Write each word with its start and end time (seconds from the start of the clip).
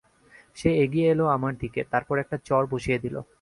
সে 0.55 0.69
এগিয়ে 0.75 1.07
এল 1.11 1.21
আমার 1.27 1.53
দিকে, 1.57 1.83
তারপর 1.91 2.15
একটা 2.19 2.37
চড় 2.45 2.65
বসিয়ে 2.71 2.99
দিল। 2.99 3.15